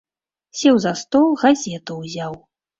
[0.61, 2.43] Сеў за стол, газету ўзяў.